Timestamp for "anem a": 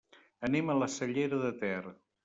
0.47-0.77